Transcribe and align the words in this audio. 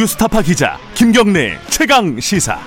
뉴스타파 0.00 0.40
기자 0.40 0.78
김경래 0.94 1.58
최강 1.68 2.18
시사. 2.18 2.58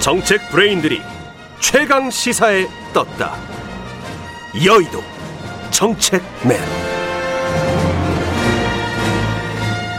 정책 0.00 0.48
브레인들이 0.50 1.02
최강 1.60 2.10
시사에 2.10 2.66
떴다. 2.94 3.36
여의도 4.64 5.02
정책맨. 5.70 6.58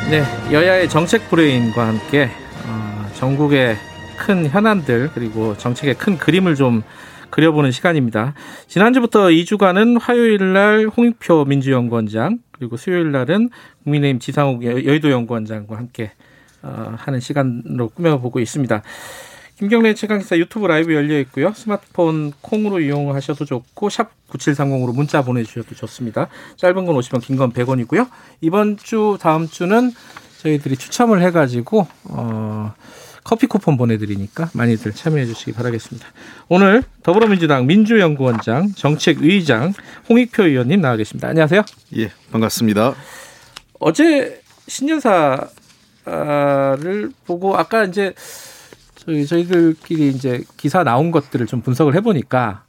네, 0.10 0.24
여야의 0.51 0.89
정책 0.89 1.29
브레인과 1.29 1.89
함께 1.89 2.32
어, 2.65 3.11
전국의 3.14 3.78
큰 4.18 4.48
현안들 4.48 5.12
그리고 5.14 5.56
정책의 5.57 5.96
큰 5.96 6.18
그림을 6.18 6.56
좀 6.56 6.84
그려보는 7.30 7.71
시간입니다. 7.71 8.34
지난주부터 8.68 9.28
2주간은 9.28 10.00
화요일 10.02 10.54
날 10.54 10.88
홍익표 10.88 11.46
민주연구원장 11.46 12.40
그리고 12.52 12.78
수요일 12.78 13.12
날은 13.12 13.50
국민의힘 13.84 14.20
지상욱 14.20 14.64
여의도 14.64 15.12
연구원장과 15.12 15.78
함께 15.78 16.12
어, 16.64 16.96
하는 16.98 17.20
시간으로 17.20 17.90
꾸며보고 17.90 18.40
있습니다. 18.40 18.82
김경래 19.57 19.93
최강기사 19.96 20.38
유튜브 20.38 20.68
라이브 20.68 20.93
열려 20.93 21.20
있고요. 21.21 21.52
스마트폰 21.54 22.32
콩으로 22.42 22.79
이용하셔도 22.79 23.43
좋고 23.46 23.90
샵 23.90 24.12
9730으로 24.29 24.93
문자 24.93 25.24
보내주셔도 25.24 25.74
좋습니다. 25.76 26.28
짧은 26.57 26.86
건 26.86 26.96
50원, 26.96 27.21
긴 27.21 27.38
건 27.38 27.52
100원이고요. 27.52 28.07
이번 28.42 28.78
주, 28.78 29.18
다음 29.20 29.48
주는 29.48 29.92
저희들이 30.43 30.78
추첨을 30.78 31.21
해가지고 31.24 31.88
어, 32.06 32.73
커피 33.27 33.45
쿠폰 33.45 33.75
보내드리니까 33.75 34.52
많이들 34.53 34.94
참여해 34.94 35.25
주시기 35.25 35.52
바라겠습니다. 35.52 36.08
오늘 36.47 36.81
더불어민주당 37.03 37.67
민주연구원장 37.67 38.72
정책의장 38.73 39.73
홍익표 40.08 40.44
의원님 40.44 40.80
나와 40.80 40.95
계십니다. 40.95 41.28
안녕하세요. 41.28 41.61
예, 41.97 42.09
반갑습니다. 42.31 42.95
어제 43.81 44.42
신년사를 44.69 45.50
보고 47.25 47.58
아까 47.58 47.84
이제 47.84 48.14
저희 48.95 49.28
저희들끼리 49.28 50.08
이제 50.08 50.45
기사 50.56 50.86
나온 50.86 51.12
것들을 51.12 51.47
좀 51.47 51.59
분석을 51.59 51.95
해보니까 51.95 52.64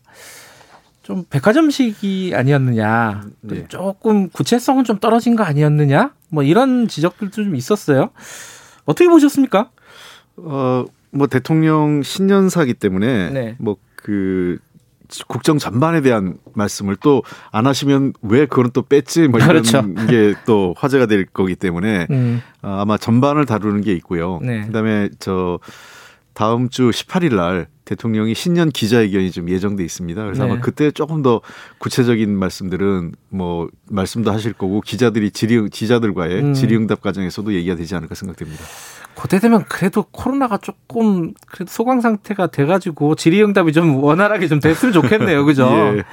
좀 1.04 1.24
백화점식이 1.30 2.32
아니었느냐, 2.34 3.28
네. 3.42 3.68
조금 3.68 4.28
구체성은 4.28 4.82
좀 4.82 4.98
떨어진 4.98 5.36
거 5.36 5.44
아니었느냐, 5.44 6.14
뭐 6.30 6.42
이런 6.42 6.88
지적들도 6.88 7.44
좀 7.44 7.54
있었어요. 7.54 8.10
어떻게 8.86 9.08
보셨습니까? 9.08 9.70
어, 10.44 10.84
뭐 11.10 11.26
대통령 11.26 12.02
신년사기 12.02 12.74
때문에 12.74 13.30
네. 13.30 13.56
뭐그 13.58 14.58
국정 15.26 15.56
전반에 15.58 16.02
대한 16.02 16.36
말씀을 16.54 16.96
또 16.96 17.22
안 17.50 17.66
하시면 17.66 18.12
왜 18.22 18.46
그건 18.46 18.70
또 18.72 18.82
뺐지 18.82 19.28
뭐 19.28 19.40
이런 19.40 19.62
그렇죠. 19.62 19.82
게또 20.06 20.74
화제가 20.76 21.06
될 21.06 21.26
거기 21.26 21.56
때문에 21.56 22.06
음. 22.10 22.42
어, 22.62 22.78
아마 22.80 22.96
전반을 22.96 23.46
다루는 23.46 23.80
게 23.80 23.92
있고요. 23.94 24.38
네. 24.42 24.66
그다음에 24.66 25.08
저 25.18 25.58
다음 26.34 26.68
주 26.68 26.90
18일 26.90 27.34
날 27.34 27.66
대통령이 27.84 28.34
신년 28.34 28.68
기자회견이 28.70 29.30
좀 29.30 29.48
예정돼 29.48 29.82
있습니다. 29.82 30.22
그래서 30.22 30.44
네. 30.44 30.50
아마 30.50 30.60
그때 30.60 30.90
조금 30.90 31.22
더 31.22 31.40
구체적인 31.78 32.30
말씀들은 32.38 33.12
뭐 33.30 33.68
말씀도 33.90 34.30
하실 34.30 34.52
거고 34.52 34.82
기자들이 34.82 35.30
질의 35.30 35.70
기자들과의 35.70 36.40
음. 36.40 36.54
질의응답 36.54 37.00
과정에서도 37.00 37.54
얘기가 37.54 37.76
되지 37.76 37.94
않을까 37.94 38.14
생각됩니다. 38.14 38.62
그때 39.20 39.38
되면 39.40 39.64
그래도 39.68 40.04
코로나가 40.04 40.56
조금 40.58 41.32
그래도 41.50 41.70
소강 41.70 42.00
상태가 42.00 42.46
돼가지고 42.48 43.16
질의응답이 43.16 43.72
좀 43.72 43.96
원활하게 44.02 44.46
좀 44.48 44.60
됐으면 44.60 44.92
좋겠네요, 44.92 45.44
그죠? 45.44 45.68
예. 45.98 46.04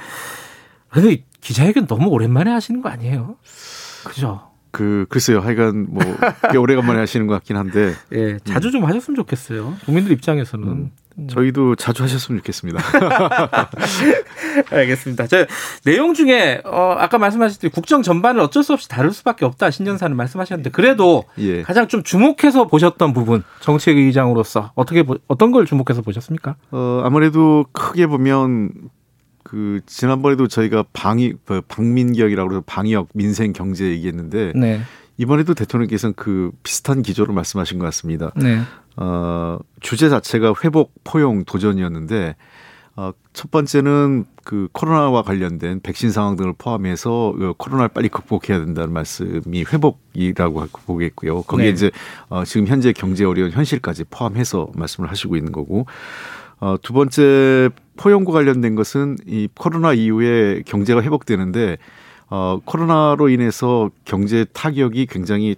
근데 0.90 1.24
기자회견 1.40 1.86
너무 1.86 2.08
오랜만에 2.08 2.50
하시는 2.50 2.82
거 2.82 2.88
아니에요? 2.88 3.36
그죠? 4.04 4.50
그 4.72 5.06
글쎄요. 5.08 5.40
하여간 5.40 5.86
뭐 5.88 6.02
꽤 6.50 6.58
오래간만에 6.58 6.98
하시는 6.98 7.26
것 7.26 7.34
같긴 7.34 7.56
한데. 7.56 7.92
예, 8.12 8.38
자주 8.44 8.70
좀 8.70 8.84
하셨으면 8.84 9.16
좋겠어요. 9.16 9.74
국민들 9.84 10.12
입장에서는. 10.12 10.68
음. 10.68 10.90
저희도 11.28 11.76
자주 11.76 12.02
하셨으면 12.02 12.40
좋겠습니다. 12.40 12.80
알겠습니다. 14.70 15.26
저 15.26 15.46
내용 15.84 16.12
중에 16.12 16.60
어 16.64 16.94
아까 16.98 17.18
말씀하셨듯이 17.18 17.72
국정 17.72 18.02
전반을 18.02 18.40
어쩔 18.40 18.62
수 18.62 18.74
없이 18.74 18.88
다룰 18.88 19.12
수밖에 19.12 19.44
없다 19.44 19.70
신년사는 19.70 20.14
말씀하셨는데 20.16 20.70
그래도 20.70 21.24
예. 21.38 21.62
가장 21.62 21.88
좀 21.88 22.02
주목해서 22.02 22.66
보셨던 22.66 23.14
부분 23.14 23.42
정책의장으로서 23.60 24.72
어떻게 24.74 25.04
어떤 25.26 25.52
걸 25.52 25.64
주목해서 25.64 26.02
보셨습니까? 26.02 26.56
어 26.70 27.00
아무래도 27.04 27.64
크게 27.72 28.06
보면 28.06 28.72
그 29.42 29.80
지난번에도 29.86 30.48
저희가 30.48 30.84
방위 30.92 31.32
그 31.44 31.62
방민기억이라고 31.62 32.50
해서 32.50 32.62
방역 32.66 33.08
민생 33.14 33.52
경제 33.52 33.88
얘기했는데 33.88 34.52
네. 34.54 34.80
이번에도 35.18 35.54
대통령께서는 35.54 36.14
그 36.14 36.50
비슷한 36.62 37.02
기조로 37.02 37.32
말씀하신 37.32 37.78
것 37.78 37.86
같습니다. 37.86 38.32
네. 38.36 38.60
어, 38.96 39.58
주제 39.80 40.08
자체가 40.08 40.54
회복 40.64 40.92
포용 41.04 41.44
도전이었는데 41.44 42.36
어, 42.98 43.12
첫 43.34 43.50
번째는 43.50 44.24
그 44.42 44.68
코로나와 44.72 45.22
관련된 45.22 45.80
백신 45.82 46.10
상황 46.10 46.34
등을 46.36 46.54
포함해서 46.56 47.34
그 47.38 47.52
코로나를 47.58 47.90
빨리 47.90 48.08
극복해야 48.08 48.58
된다는 48.58 48.92
말씀이 48.92 49.64
회복이라고 49.70 50.66
보겠고요. 50.86 51.42
거기에 51.42 51.66
네. 51.66 51.72
이제 51.72 51.90
어, 52.30 52.44
지금 52.44 52.66
현재 52.66 52.92
경제 52.94 53.24
어려운 53.26 53.50
현실까지 53.50 54.04
포함해서 54.04 54.68
말씀을 54.74 55.10
하시고 55.10 55.36
있는 55.36 55.52
거고 55.52 55.86
어, 56.58 56.76
두 56.80 56.94
번째 56.94 57.68
포용과 57.98 58.32
관련된 58.32 58.74
것은 58.76 59.18
이 59.26 59.48
코로나 59.54 59.92
이후에 59.92 60.62
경제가 60.64 61.02
회복되는데 61.02 61.76
어, 62.28 62.60
코로나로 62.64 63.28
인해서 63.28 63.90
경제 64.04 64.44
타격이 64.52 65.06
굉장히 65.06 65.56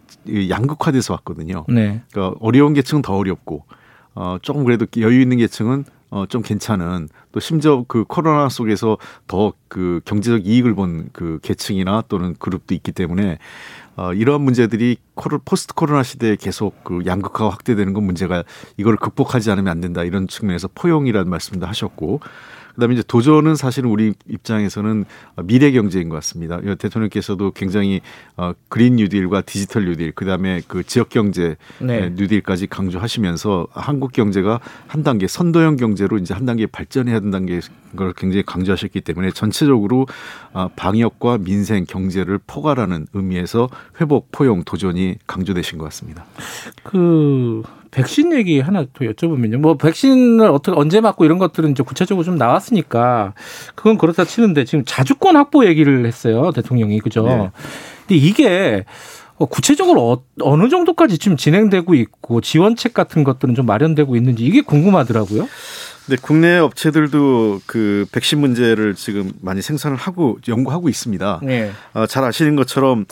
양극화돼서 0.51 1.15
왔거든요. 1.15 1.65
네. 1.69 2.03
그러니까 2.13 2.37
어려운 2.41 2.75
계층은 2.75 3.03
더 3.03 3.17
어렵고 3.17 3.65
어, 4.15 4.37
조금 4.43 4.65
그래도 4.65 4.87
여유 4.99 5.21
있는 5.21 5.39
계층은 5.39 5.85
어, 6.11 6.25
좀 6.27 6.43
괜찮은 6.43 7.09
또 7.33 7.41
심지어 7.41 7.85
그 7.87 8.05
코로나 8.05 8.49
속에서 8.49 8.97
더 9.27 9.53
그 9.69 10.01
경제적 10.07 10.47
이익을 10.47 10.75
본 10.75 11.11
그 11.13 11.39
계층이나 11.43 12.03
또는 12.09 12.35
그룹도 12.39 12.75
있기 12.75 12.93
때문에 12.93 13.39
어, 13.97 14.13
이러한 14.15 14.41
문제들이 14.41 14.97
코로, 15.15 15.41
포스트 15.45 15.75
코로나 15.75 16.03
시대에 16.03 16.37
계속 16.37 16.83
그 16.85 17.03
양극화가 17.05 17.51
확대되는 17.51 17.93
건 17.93 18.05
문제가 18.05 18.45
이걸 18.77 18.97
극복하지 18.97 19.51
않으면 19.51 19.71
안 19.71 19.81
된다 19.81 20.05
이런 20.05 20.27
측면에서 20.27 20.69
포용이라는 20.75 21.29
말씀도 21.29 21.67
하셨고 21.67 22.21
그다음에 22.79 22.95
이제 22.95 23.03
도전은 23.05 23.57
사실은 23.57 23.91
우리 23.91 24.15
입장에서는 24.29 25.05
미래 25.43 25.73
경제인 25.73 26.09
것 26.09 26.15
같습니다. 26.17 26.61
대통령께서도 26.61 27.51
굉장히 27.51 28.01
어 28.37 28.53
그린 28.69 28.95
뉴딜과 28.97 29.43
디지털 29.43 29.87
뉴딜 29.87 30.13
그다음에 30.13 30.63
그 30.69 30.85
지역 30.85 31.09
경제 31.09 31.57
네. 31.81 32.11
뉴딜까지 32.11 32.69
강조하시면서 32.69 33.67
한국 33.73 34.13
경제가 34.13 34.61
한 34.87 35.03
단계 35.03 35.27
선도형 35.27 35.77
경제로 35.77 36.19
이제 36.19 36.35
한 36.35 36.47
단계 36.47 36.67
발전해야 36.67 37.19
된다는 37.19 37.61
걸 37.97 38.13
굉장히 38.13 38.45
강조하셨기 38.45 39.01
때문에 39.01 39.33
전체적으로 39.33 40.07
어, 40.53 40.69
방역과 40.77 41.39
민생 41.39 41.85
경제를 41.85 42.39
포괄하는 42.47 43.09
의미에서 43.13 43.69
회복 44.01 44.31
포용 44.31 44.63
도전이 44.63 45.17
강조되신 45.27 45.79
것 45.79 45.85
같습니다. 45.87 46.27
그 46.85 47.63
백신 47.91 48.33
얘기 48.33 48.61
하나 48.61 48.85
더 48.93 49.05
여쭤보면요. 49.05 49.57
뭐 49.57 49.77
백신을 49.77 50.49
어떻게 50.51 50.79
언제 50.79 51.01
맞고 51.01 51.25
이런 51.25 51.39
것들은 51.39 51.71
이제 51.71 51.83
구체적으로 51.83 52.25
좀 52.25 52.37
나왔으니까 52.37 53.35
그건 53.75 53.99
그렇다 53.99 54.25
치는데 54.25 54.65
지금 54.65 54.85
자주권 54.87 55.37
확보 55.37 55.67
얘기를 55.67 56.07
했어요 56.07 56.51
대통령이 56.53 57.01
그죠. 57.01 57.27
네. 57.27 57.51
근데 58.07 58.15
이게 58.15 58.85
구체적으로 59.47 60.25
어, 60.43 60.57
느 60.57 60.69
정도까지 60.69 61.19
지금 61.19 61.37
진행되고 61.37 61.95
있고 61.95 62.41
지원책 62.41 62.93
같은 62.95 63.23
것들은 63.23 63.55
좀 63.55 63.67
마련되고 63.67 64.17
있는지 64.17 64.45
이게 64.45 64.63
궁금하더라고요. 64.63 65.49
네, 66.09 66.17
국내 66.21 66.57
업체들도 66.57 67.61
그 67.67 68.07
백신 68.13 68.41
문제를 68.41 68.95
지금 68.95 69.31
많이 69.43 69.61
생산을 69.61 69.97
하고 69.97 70.39
연구하고 70.49 70.89
있습니다. 70.89 71.41
네. 71.43 71.71
어, 71.93 72.07
잘 72.07 72.25
아시는 72.25 72.57
것처럼 72.57 73.05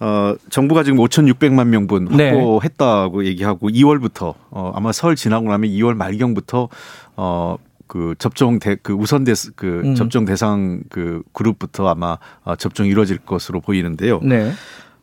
어, 0.00 0.34
정부가 0.50 0.82
지금 0.82 0.98
5,600만 0.98 1.68
명분 1.68 2.04
네. 2.16 2.30
확보했다고 2.30 3.22
네. 3.22 3.28
얘기하고 3.28 3.70
2월부터 3.70 4.34
어, 4.50 4.72
아마 4.74 4.92
설 4.92 5.16
지나고 5.16 5.48
나면 5.48 5.70
2월 5.70 5.94
말경부터 5.94 6.68
어, 7.16 7.56
그 7.86 8.14
접종 8.18 8.58
대 8.58 8.76
그 8.82 8.92
우선 8.92 9.24
대 9.24 9.32
그 9.54 9.80
음. 9.84 9.94
접종 9.94 10.24
대상 10.24 10.82
그 10.90 11.22
그룹부터 11.32 11.88
아마 11.88 12.18
어, 12.44 12.56
접종이 12.56 12.90
이루어질 12.90 13.18
것으로 13.18 13.60
보이는데요. 13.60 14.20
네. 14.22 14.52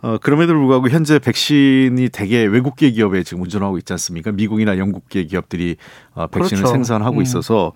어, 0.04 0.18
그럼에도 0.22 0.54
불구하고 0.54 0.90
현재 0.90 1.18
백신이 1.18 2.10
대개 2.10 2.44
외국계 2.44 2.92
기업에 2.92 3.24
지금 3.24 3.42
운전하고 3.44 3.78
있지 3.78 3.94
않습니까? 3.94 4.31
미국이나 4.34 4.78
영국계 4.78 5.24
기업들이 5.25 5.78
어, 6.13 6.28
백신을 6.28 6.62
그렇죠. 6.63 6.74
생산하고 6.74 7.18
음. 7.18 7.22
있어서 7.22 7.72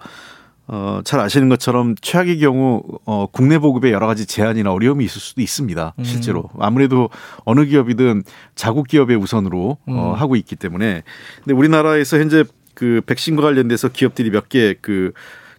어, 0.68 1.00
잘 1.04 1.20
아시는 1.20 1.48
것처럼 1.50 1.96
최악의 2.02 2.40
경우 2.40 2.84
어, 3.06 3.26
국내 3.32 3.58
보급에 3.58 3.92
여러 3.92 4.06
가지 4.06 4.26
제한이나 4.26 4.72
어려움이 4.72 5.06
있을 5.06 5.22
수도 5.22 5.42
있습니다. 5.42 5.94
음. 5.98 6.04
실제로 6.04 6.50
아무래도 6.60 7.10
어느 7.46 7.66
기업이든 7.66 8.24
자국 8.56 8.88
기업의 8.88 9.16
우선으로 9.18 9.70
어, 9.70 9.80
음. 9.88 9.98
어, 9.98 10.14
하고 10.14 10.36
있기 10.36 10.56
때문에 10.56 11.04
근데 11.44 11.54
우리나라에서 11.54 12.18
현재 12.20 12.44
그 12.74 13.02
백신과 13.06 13.42
관련돼서 13.42 13.88
기업들이 13.90 14.30
몇개그 14.30 15.14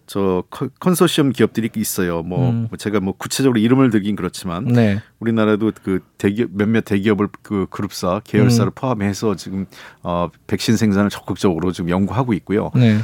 저 0.05 0.43
컨소시엄 0.79 1.31
기업들이 1.31 1.69
있어요. 1.75 2.23
뭐, 2.23 2.49
음. 2.49 2.65
뭐 2.69 2.77
제가 2.77 2.99
뭐 2.99 3.13
구체적으로 3.15 3.59
이름을 3.59 3.91
들긴 3.91 4.15
그렇지만 4.15 4.65
네. 4.65 5.03
우리나라도 5.19 5.71
그 5.83 5.99
대기업 6.17 6.49
몇몇 6.51 6.81
대기업을 6.81 7.27
그 7.43 7.67
그룹사 7.69 8.21
계열사를 8.23 8.71
음. 8.71 8.73
포함해서 8.73 9.35
지금 9.35 9.67
어 10.01 10.29
백신 10.47 10.77
생산을 10.77 11.11
적극적으로 11.11 11.71
지금 11.71 11.91
연구하고 11.91 12.33
있고요. 12.33 12.71
네. 12.73 12.97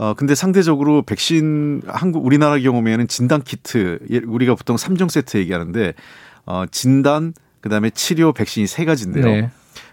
어 0.00 0.14
근데 0.14 0.34
상대적으로 0.34 1.02
백신 1.02 1.82
한국 1.86 2.24
우리나라 2.24 2.58
경우에는 2.58 3.06
진단 3.06 3.42
키트 3.42 3.98
우리가 4.26 4.54
보통 4.54 4.76
3종 4.76 5.10
세트 5.10 5.36
얘기하는데 5.36 5.92
어 6.46 6.64
진단 6.70 7.34
그다음에 7.60 7.90
치료 7.90 8.32
백신이 8.32 8.66
세 8.66 8.86
가지인데요. 8.86 9.26
네. 9.26 9.50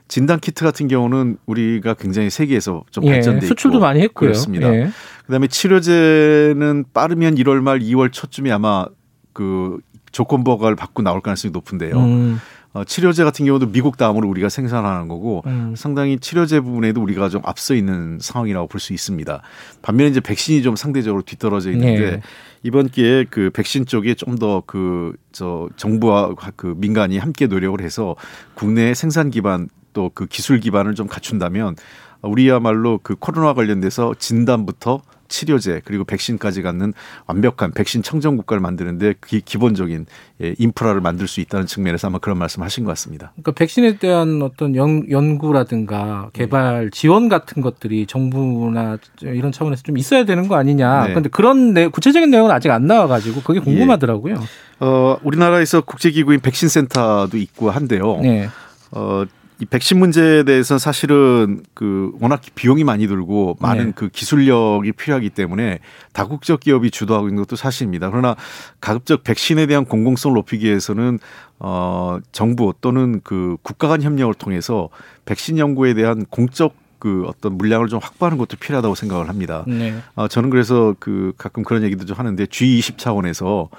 진단 0.08 0.40
키트 0.40 0.64
같은 0.64 0.88
경우는 0.88 1.36
우리가 1.46 1.96
굉장히 1.96 2.30
세계에서 2.30 2.86
좀 2.90 3.04
예, 3.04 3.12
발전돼 3.12 3.40
있고 3.40 3.48
수출도 3.48 3.82
많이 3.82 4.00
했고요. 4.00 4.30
그렇습니다. 4.30 4.74
예. 4.74 4.90
그다음에 5.26 5.48
치료제는 5.48 6.86
빠르면 6.94 7.36
1월 7.36 7.60
말 7.60 7.80
2월 7.80 8.10
초쯤에 8.14 8.50
아마 8.50 8.86
그 9.34 9.80
조건부가를 10.14 10.78
받고 10.78 11.02
나올 11.02 11.20
가능성이 11.20 11.52
높은데요. 11.52 11.98
음. 11.98 12.40
어, 12.74 12.84
치료제 12.84 13.24
같은 13.24 13.46
경우도 13.46 13.72
미국 13.72 13.98
다음으로 13.98 14.28
우리가 14.28 14.50
생산하는 14.50 15.08
거고 15.08 15.42
음. 15.48 15.74
상당히 15.76 16.20
치료제 16.20 16.60
부분에도 16.60 17.02
우리가 17.02 17.30
좀 17.30 17.42
앞서 17.46 17.74
있는 17.74 18.20
상황이라고 18.22 18.68
볼 18.68 18.80
수 18.80 18.94
있습니다. 18.94 19.42
반면에 19.82 20.10
이제 20.10 20.20
백신이 20.20 20.62
좀 20.62 20.76
상대적으로 20.76 21.24
뒤떨어져 21.24 21.72
있는데 21.72 22.12
네. 22.12 22.22
이번 22.64 22.90
기회에 22.90 23.26
그 23.30 23.50
백신 23.54 23.86
쪽에 23.86 24.14
좀 24.14 24.38
더 24.38 24.62
그 24.68 25.14
저 25.32 25.70
정부와 25.78 26.34
그 26.56 26.74
민간이 26.78 27.18
함께 27.18 27.48
노력을 27.48 27.80
해서 27.82 28.16
국내 28.54 28.94
생산 28.94 29.30
기반 29.30 29.70
또 29.94 30.10
그 30.14 30.26
기술 30.28 30.60
기반을 30.60 30.94
좀 30.96 31.08
갖춘다면 31.08 31.76
우리야말로 32.22 33.00
그 33.02 33.16
코로나 33.16 33.54
관련돼서 33.54 34.14
진단부터 34.20 35.02
치료제 35.28 35.82
그리고 35.86 36.04
백신까지 36.04 36.62
갖는 36.62 36.94
완벽한 37.26 37.72
백신 37.72 38.04
청정 38.04 38.38
국가를 38.38 38.62
만드는데 38.62 39.16
기, 39.26 39.42
기본적인 39.42 40.06
예, 40.44 40.56
인프라를 40.58 41.02
만들 41.02 41.28
수 41.28 41.40
있다는 41.42 41.66
측면에서 41.66 42.08
아마 42.08 42.20
그런 42.20 42.38
말씀하신 42.38 42.84
것 42.84 42.92
같습니다. 42.92 43.32
그러니까 43.34 43.52
백신에 43.54 43.98
대한 43.98 44.42
어떤 44.42 44.76
연, 44.76 45.10
연구라든가 45.10 46.30
개발 46.34 46.90
지원 46.92 47.30
같은 47.30 47.62
것들이 47.62 48.06
정부나 48.06 48.98
이런 49.22 49.52
차원에서 49.52 49.84
좀 49.84 49.98
있어야 49.98 50.26
되는 50.26 50.48
거 50.48 50.56
아니냐. 50.56 51.04
그런데 51.08 51.24
네. 51.24 51.30
그런 51.30 51.74
내, 51.74 51.88
구체적인 51.88 52.30
내용은 52.30 52.52
아직 52.52 52.72
안 52.72 52.88
나와가지고 52.88 53.42
그게 53.42 53.60
궁금하더라고요. 53.60 54.36
예. 54.36 54.40
어, 54.80 55.18
우리나라에서 55.24 55.82
국제기구인 55.82 56.40
백신센터도 56.40 57.38
있고 57.38 57.72
한데요. 57.72 58.20
네. 58.22 58.48
어, 58.92 59.26
이 59.60 59.66
백신 59.66 59.98
문제에 59.98 60.44
대해서는 60.44 60.78
사실은 60.78 61.64
그 61.74 62.12
워낙 62.20 62.42
비용이 62.54 62.84
많이 62.84 63.08
들고 63.08 63.58
많은 63.60 63.86
네. 63.88 63.92
그 63.96 64.10
기술력이 64.10 64.92
필요하기 64.92 65.32
때문에 65.32 65.80
다국적 66.14 66.60
기업이 66.60 66.92
주도하고 66.92 67.28
있는 67.28 67.42
것도 67.42 67.56
사실입니다. 67.56 68.12
그러나 68.12 68.36
가급적 68.80 69.24
백신에 69.24 69.66
대한 69.66 69.86
공공성을 69.86 70.36
높이기 70.36 70.68
위해서는 70.68 71.18
어 71.60 72.20
정부 72.32 72.74
또는 72.82 73.22
그 73.24 73.58
국가 73.64 73.88
간 73.88 74.04
협력을 74.04 74.32
통해서 74.36 74.90
백신 75.26 75.58
연구에 75.58 75.96
대한 75.96 76.26
공적 76.26 76.76
그 77.00 77.26
어떤 77.28 77.58
물량을 77.58 77.88
좀 77.88 78.00
확보하는 78.02 78.38
것도 78.38 78.58
필요하다고 78.58 78.96
생각을 78.96 79.30
합니다. 79.30 79.64
네. 79.68 79.96
어, 80.16 80.28
저는 80.28 80.50
그래서 80.50 80.96
그 81.00 81.34
가끔 81.38 81.64
그런 81.64 81.84
얘기도 81.84 82.06
좀 82.06 82.18
하는데 82.18 82.44
G20 82.46 82.98
차원에서 82.98 83.70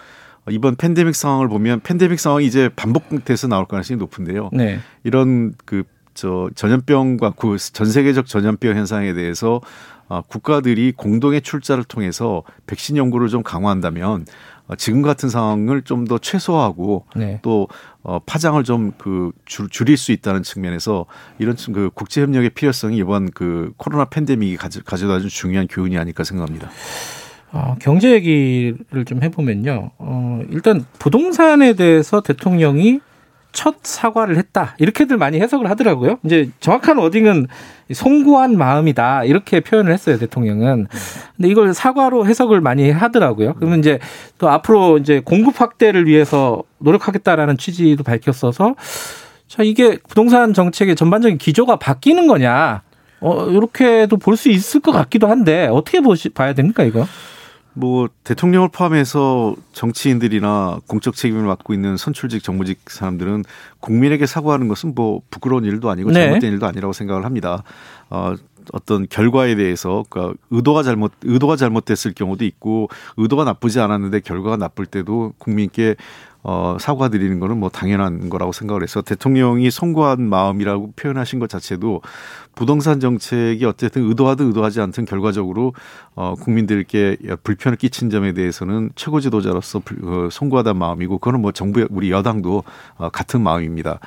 이번 0.50 0.77
팬데믹 0.77 1.15
상황을 1.15 1.49
보면 1.49 1.81
팬데믹 1.81 2.19
상황이 2.21 2.47
이제 2.47 2.69
반복돼서 2.77 3.49
나올 3.49 3.67
가능성이 3.67 3.99
높은데요. 3.99 4.50
네. 4.53 4.81
이런 5.05 5.55
그 5.65 5.85
저 6.15 6.50
전염병과 6.56 7.35
그 7.37 7.56
전 7.59 7.87
세계적 7.87 8.27
전염병 8.27 8.77
현상에 8.77 9.12
대해서 9.15 9.61
어, 10.09 10.21
국가들이 10.23 10.93
공동의 10.97 11.43
출자를 11.43 11.85
통해서 11.85 12.43
백신 12.67 12.97
연구를 12.97 13.29
좀 13.29 13.45
강화한다면 13.45 14.27
어, 14.67 14.75
지금 14.75 15.03
같은 15.03 15.29
상황을 15.29 15.83
좀 15.83 16.06
더 16.09 16.19
최소화하고 16.19 17.05
네. 17.15 17.39
또 17.43 17.69
어, 18.03 18.19
파장을 18.27 18.61
좀 18.65 18.95
그 18.99 19.31
줄일 19.47 19.97
수 19.97 20.11
있다는 20.11 20.43
측면에서 20.43 21.06
이런 21.39 21.55
그 21.73 21.91
국제 21.95 22.21
협력의 22.23 22.50
필요성이 22.50 22.97
이번 22.97 23.31
그 23.31 23.73
코로나 23.77 24.06
팬데믹이 24.06 24.56
가져, 24.56 24.83
가져다 24.83 25.21
준 25.21 25.29
중요한 25.29 25.69
교훈이 25.69 25.97
아닐까 25.99 26.25
생각합니다. 26.25 26.69
어, 27.53 27.77
경제 27.81 28.12
얘기를 28.12 29.05
좀 29.06 29.23
해보면요. 29.23 29.91
어, 29.99 30.41
일단 30.50 30.85
부동산에 30.99 31.73
대해서 31.75 32.21
대통령이 32.21 33.00
첫 33.53 33.77
사과를 33.83 34.37
했다. 34.37 34.75
이렇게들 34.79 35.17
많이 35.17 35.41
해석을 35.41 35.71
하더라고요. 35.71 36.19
이제 36.25 36.50
정확한 36.61 36.99
워딩은 36.99 37.47
송구한 37.93 38.59
마음이다. 38.59 39.25
이렇게 39.25 39.61
표현을 39.61 39.91
했어요, 39.93 40.19
대통령은. 40.19 40.87
근데 41.37 41.49
이걸 41.49 41.73
사과로 41.73 42.27
해석을 42.27 42.61
많이 42.61 42.91
하더라고요. 42.91 43.55
그러면 43.55 43.79
이제 43.79 43.99
또 44.37 44.50
앞으로 44.50 44.99
이제 44.99 45.21
공급 45.25 45.61
확대를 45.61 46.06
위해서 46.06 46.62
노력하겠다라는 46.79 47.56
취지도 47.56 48.05
밝혔어서 48.05 48.75
자, 49.49 49.62
이게 49.62 49.97
부동산 50.06 50.53
정책의 50.53 50.95
전반적인 50.95 51.39
기조가 51.39 51.77
바뀌는 51.77 52.27
거냐. 52.27 52.83
어, 53.21 53.47
이렇게도 53.47 54.19
볼 54.19 54.37
수 54.37 54.50
있을 54.50 54.81
것 54.81 54.93
같기도 54.93 55.27
한데 55.27 55.67
어떻게 55.73 56.00
보시, 56.00 56.29
봐야 56.29 56.53
됩니까, 56.53 56.85
이거? 56.85 57.06
뭐 57.78 58.08
대통령을 58.25 58.69
포함해서 58.70 59.54
정치인들이나 59.72 60.80
공적 60.88 61.14
책임을 61.14 61.44
맡고 61.44 61.75
있는 61.75 61.96
선출직 61.96 62.42
정무직 62.42 62.80
사람들은 62.90 63.44
국민에게 63.78 64.26
사과하는 64.26 64.66
것은 64.66 64.94
뭐 64.96 65.22
부끄러운 65.30 65.64
일도 65.64 65.88
아니고 65.88 66.10
네. 66.10 66.25
잘못된 66.25 66.40
네. 66.40 66.48
일도 66.48 66.66
아니라고 66.66 66.92
생각을 66.92 67.25
합니다. 67.25 67.62
어, 68.10 68.34
어떤 68.72 69.06
결과에 69.08 69.54
대해서 69.54 70.04
그러니까 70.10 70.36
의도가 70.50 70.82
잘못 70.82 71.12
의도가 71.22 71.54
잘못됐을 71.54 72.14
경우도 72.14 72.44
있고 72.44 72.88
의도가 73.16 73.44
나쁘지 73.44 73.78
않았는데 73.78 74.20
결과가 74.20 74.56
나쁠 74.56 74.84
때도 74.84 75.34
국민께 75.38 75.94
어, 76.43 76.76
사과드리는 76.81 77.40
거는 77.40 77.58
뭐 77.58 77.69
당연한 77.69 78.31
거라고 78.31 78.52
생각을 78.52 78.82
해서 78.82 79.02
대통령이 79.02 79.70
송구한 79.70 80.23
마음이라고 80.23 80.93
표현하신 80.96 81.40
것 81.40 81.49
자체도 81.49 82.00
부동산 82.55 83.00
정책이 83.00 83.64
어쨌든 83.64 84.08
의도하든 84.08 84.46
의도하지 84.46 84.81
않든 84.81 85.05
결과적으로 85.05 85.75
어, 86.14 86.35
국민들께 86.37 87.17
불편을 87.43 87.76
끼친 87.76 88.11
점에 88.11 88.32
대해서는 88.32 88.90
최고 88.94 89.20
지도자로서 89.20 89.82
어, 90.02 90.29
송구하다는 90.31 90.79
마음이고 90.79 91.19
그거는 91.19 91.40
뭐 91.40 91.52
정부 91.52 91.87
우리 91.90 92.11
여당도 92.11 92.64
어, 92.96 93.08
같은 93.11 93.40
마음입니다. 93.43 94.00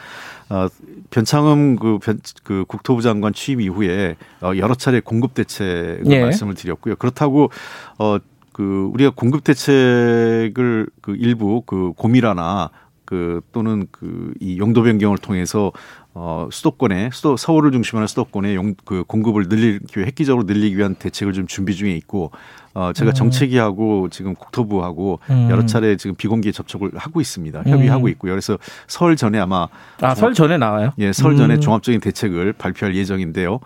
어, 0.49 0.67
변창흠 1.11 1.77
그, 1.77 1.99
변, 1.99 2.19
그 2.43 2.65
국토부 2.67 3.01
장관 3.01 3.33
취임 3.33 3.61
이후에 3.61 4.17
어, 4.41 4.51
여러 4.57 4.75
차례 4.75 4.99
공급 4.99 5.33
대책을 5.33 6.03
예. 6.07 6.21
말씀을 6.21 6.55
드렸고요. 6.55 6.95
그렇다고 6.97 7.51
어, 7.99 8.17
그 8.53 8.89
우리가 8.93 9.11
공급 9.15 9.43
대책을 9.43 10.87
그 11.01 11.15
일부 11.15 11.61
그 11.65 11.93
고밀화나 11.95 12.69
그 13.05 13.41
또는 13.51 13.87
그 13.91 14.33
이 14.39 14.57
용도 14.57 14.83
변경을 14.83 15.17
통해서 15.17 15.71
어 16.13 16.47
수도권에 16.51 17.09
수도 17.13 17.37
서울을 17.37 17.71
중심으로 17.71 18.07
수도권에 18.07 18.55
용 18.55 18.75
그 18.85 19.03
공급을 19.05 19.45
늘리기 19.49 19.99
획기적으로 19.99 20.45
늘리기 20.45 20.77
위한 20.77 20.95
대책을 20.95 21.33
좀 21.33 21.47
준비 21.47 21.75
중에 21.75 21.93
있고 21.95 22.31
어 22.73 22.91
제가 22.93 23.11
음. 23.11 23.13
정책위하고 23.13 24.09
지금 24.09 24.33
국토부하고 24.35 25.19
음. 25.29 25.47
여러 25.49 25.65
차례 25.65 25.95
지금 25.97 26.15
비공개 26.15 26.51
접촉을 26.51 26.91
하고 26.95 27.21
있습니다. 27.21 27.63
협의하고 27.65 28.05
음. 28.05 28.09
있고요. 28.09 28.31
그래서 28.31 28.57
설 28.87 29.15
전에 29.15 29.39
아마 29.39 29.67
아설 30.01 30.33
전에 30.33 30.57
나와요? 30.57 30.93
예, 30.99 31.13
설 31.13 31.35
전에 31.37 31.55
음. 31.55 31.61
종합적인 31.61 32.01
대책을 32.01 32.53
발표할 32.53 32.95
예정인데요. 32.95 33.59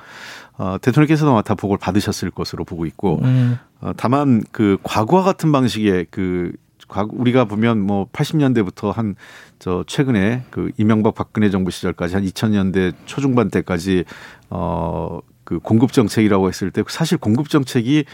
어, 0.57 0.77
대통령께서도 0.81 1.41
다 1.41 1.55
보고를 1.55 1.79
받으셨을 1.79 2.31
것으로 2.31 2.63
보고 2.63 2.85
있고 2.85 3.19
음. 3.24 3.57
어, 3.81 3.91
다만 3.97 4.43
그 4.51 4.77
과거와 4.83 5.24
같은 5.24 5.51
방식의 5.51 6.07
그 6.12 6.53
우리가 6.88 7.45
보면 7.45 7.79
뭐 7.81 8.07
80년대부터 8.12 8.93
한 8.93 9.15
저 9.57 9.85
최근에 9.88 10.43
그 10.51 10.71
이명박 10.77 11.15
박근혜 11.15 11.50
정부 11.50 11.71
시절까지 11.71 12.13
한 12.15 12.25
2000년대 12.25 12.93
초중반 13.05 13.50
때까지 13.50 14.03
어 14.50 15.21
그 15.45 15.59
공급 15.59 15.93
정책이라고 15.93 16.50
했을 16.50 16.71
때 16.71 16.83
사실 16.89 17.17
공급 17.17 17.50
정책이 17.50 18.05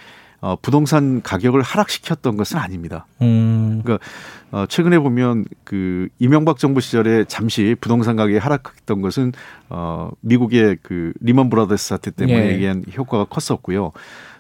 어, 0.41 0.55
부동산 0.60 1.21
가격을 1.21 1.62
하락시켰던 1.62 2.36
것은 2.36 2.57
아닙니다. 2.57 3.05
음. 3.21 3.81
그러니까 3.83 4.03
어, 4.51 4.65
최근에 4.67 4.98
보면 5.00 5.45
그 5.63 6.10
이명박 6.17 6.57
정부 6.57 6.81
시절에 6.81 7.25
잠시 7.25 7.75
부동산 7.79 8.15
가격이 8.15 8.39
하락했던 8.39 9.01
것은 9.01 9.33
어, 9.69 10.10
미국의 10.21 10.79
그 10.81 11.13
리먼 11.21 11.51
브라더스 11.51 11.89
사태 11.89 12.10
때문에 12.10 12.48
예. 12.48 12.53
야기한 12.53 12.84
효과가 12.98 13.25
컸었고요. 13.25 13.91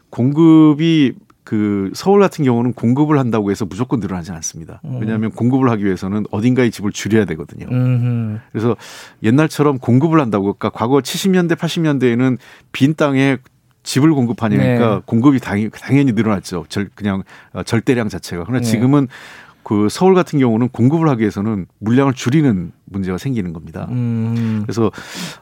공급이 0.09 1.13
그 1.43 1.91
서울 1.93 2.19
같은 2.19 2.45
경우는 2.45 2.73
공급을 2.73 3.19
한다고 3.19 3.51
해서 3.51 3.65
무조건 3.65 3.99
늘어나지 3.99 4.31
않습니다. 4.31 4.81
음. 4.85 4.99
왜냐하면 5.01 5.31
공급을 5.31 5.69
하기 5.69 5.85
위해서는 5.85 6.25
어딘가에 6.31 6.69
집을 6.71 6.91
줄여야 6.91 7.25
되거든요. 7.25 7.67
그래서 8.51 8.75
옛날처럼 9.21 9.77
공급을 9.79 10.19
한다고 10.19 10.53
그러니까 10.53 10.69
과거 10.69 10.99
70년대 10.99 11.55
80년대에는 11.55 12.37
빈 12.71 12.95
땅에 12.95 13.37
집을 13.83 14.13
공급하니까 14.13 14.95
네. 14.95 15.01
공급이 15.05 15.39
당연히, 15.39 15.69
당연히 15.69 16.11
늘어났죠. 16.11 16.65
절, 16.69 16.89
그냥 16.93 17.23
어, 17.53 17.63
절대량 17.63 18.09
자체가. 18.09 18.43
그러나 18.45 18.61
네. 18.61 18.69
지금은 18.69 19.07
그 19.63 19.87
서울 19.89 20.13
같은 20.13 20.39
경우는 20.39 20.69
공급을 20.69 21.07
하기 21.09 21.21
위해서는 21.21 21.65
물량을 21.79 22.13
줄이는 22.13 22.71
문제가 22.85 23.17
생기는 23.17 23.53
겁니다. 23.53 23.87
음. 23.89 24.61
그래서 24.63 24.91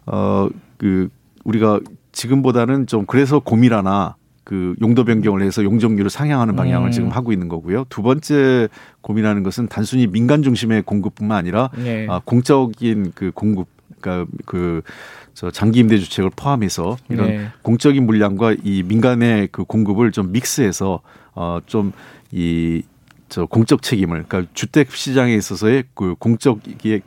어그 0.05 1.10
우리가 1.46 1.79
지금보다는 2.12 2.88
좀 2.88 3.05
그래서 3.05 3.39
고밀화나 3.39 4.15
그 4.43 4.75
용도 4.81 5.05
변경을 5.05 5.41
해서 5.41 5.63
용적률을 5.63 6.10
상향하는 6.10 6.55
방향을 6.55 6.89
음. 6.89 6.91
지금 6.91 7.10
하고 7.10 7.31
있는 7.31 7.48
거고요. 7.48 7.86
두 7.89 8.01
번째 8.01 8.67
고민하는 9.01 9.43
것은 9.43 9.67
단순히 9.67 10.08
민간 10.08 10.41
중심의 10.41 10.81
공급뿐만 10.84 11.38
아니라 11.38 11.69
네. 11.77 12.08
아, 12.10 12.19
공적인 12.25 13.12
그 13.13 13.31
공급 13.34 13.67
그러니까 14.00 14.31
그저 14.46 15.51
장기 15.51 15.79
임대 15.79 15.98
주택을 15.98 16.31
포함해서 16.36 16.98
이런 17.10 17.27
네. 17.27 17.48
공적인 17.62 18.05
물량과 18.05 18.55
이 18.63 18.84
민간의 18.84 19.50
그 19.51 19.63
공급을 19.63 20.12
좀 20.12 20.31
믹스해서 20.31 21.01
어좀이 21.34 22.84
저 23.29 23.46
공적 23.46 23.84
책임을 23.84 24.25
그러니까 24.27 24.51
주택 24.55 24.91
시장에 24.91 25.36
있어서의 25.36 25.84
그 25.93 26.15
공적 26.17 26.62
기 26.79 27.00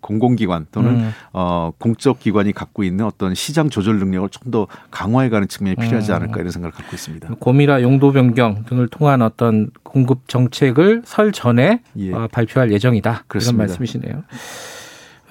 공공기관 0.00 0.66
또는 0.70 0.90
음. 0.94 1.10
어 1.32 1.72
공적 1.78 2.20
기관이 2.20 2.52
갖고 2.52 2.84
있는 2.84 3.04
어떤 3.04 3.34
시장 3.34 3.68
조절 3.68 3.98
능력을 3.98 4.28
좀 4.30 4.44
더 4.50 4.68
강화해 4.90 5.30
가는 5.30 5.48
측면이 5.48 5.76
필요하지 5.76 6.12
음. 6.12 6.16
않을까 6.16 6.38
이런 6.38 6.50
생각을 6.52 6.70
갖고 6.70 6.94
있습니다. 6.94 7.28
고미라 7.40 7.82
용도 7.82 8.12
변경 8.12 8.64
등을 8.66 8.88
통한 8.88 9.20
어떤 9.22 9.70
공급 9.82 10.28
정책을 10.28 11.02
설 11.04 11.32
전에 11.32 11.80
예. 11.96 12.12
어, 12.12 12.28
발표할 12.30 12.70
예정이다. 12.70 13.24
그렇습니다. 13.26 13.56
그런 13.56 13.66
말씀이시네요. 13.66 14.22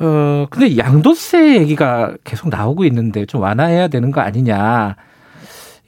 어 0.03 0.47
근데 0.49 0.77
양도세 0.77 1.59
얘기가 1.61 2.15
계속 2.23 2.49
나오고 2.49 2.85
있는데 2.85 3.25
좀 3.25 3.41
완화해야 3.41 3.87
되는 3.87 4.11
거 4.11 4.21
아니냐. 4.21 4.95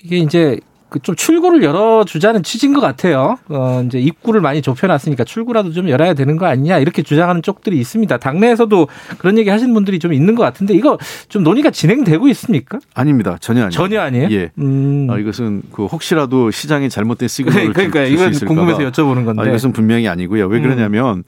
이게 0.04 0.18
이제 0.18 0.60
그좀 0.90 1.16
출구를 1.16 1.64
열어주자는 1.64 2.44
취지인 2.44 2.74
것 2.74 2.80
같아요. 2.80 3.38
어, 3.50 3.84
이제 3.86 4.00
입구를 4.00 4.40
많이 4.40 4.62
좁혀놨으니까 4.62 5.26
출구라도 5.26 5.74
좀 5.74 5.90
열어야 5.90 6.14
되는 6.14 6.38
거 6.38 6.46
아니냐 6.46 6.78
이렇게 6.78 7.02
주장하는 7.02 7.42
쪽들이 7.42 7.78
있습니다. 7.80 8.18
당내에서도 8.18 8.88
그런 9.18 9.38
얘기 9.38 9.50
하시는 9.50 9.74
분들이 9.74 10.00
좀 10.00 10.14
있는 10.14 10.36
것 10.36 10.44
같은데 10.44 10.74
이거 10.74 10.98
좀 11.28 11.44
논의가 11.44 11.72
진행되고 11.72 12.28
있습니까? 12.30 12.80
아닙니다. 12.94 13.38
전혀 13.42 13.62
아니에요. 13.62 13.72
전혀 13.72 14.00
아니에요. 14.00 14.30
예. 14.32 14.52
음. 14.60 15.08
아, 15.10 15.18
이것은 15.18 15.64
그 15.72 15.86
혹시라도 15.86 16.52
시장이 16.52 16.90
잘못된 16.90 17.28
시그널을 17.28 17.74
그러니까 17.74 18.04
이건 18.04 18.32
궁금해서 18.32 18.80
여쭤보는 18.80 19.26
건데 19.26 19.42
아, 19.42 19.46
이것은 19.48 19.74
분명히 19.74 20.08
아니고요. 20.08 20.48
왜 20.48 20.60
음. 20.60 20.64
그러냐면 20.64 21.18
음. 21.18 21.24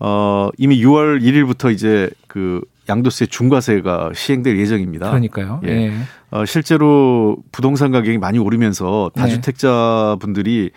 어, 0.00 0.50
이미 0.58 0.82
6월 0.82 1.22
1일부터 1.22 1.72
이제 1.72 2.10
그 2.26 2.60
양도세 2.88 3.26
중과세가 3.26 4.12
시행될 4.14 4.58
예정입니다. 4.58 5.10
그러니까요. 5.10 5.60
예. 5.64 5.68
예. 5.68 5.92
어, 6.30 6.44
실제로 6.44 7.36
부동산 7.52 7.90
가격이 7.90 8.18
많이 8.18 8.38
오르면서 8.38 9.10
네. 9.14 9.22
다주택자 9.22 10.16
분들이 10.20 10.70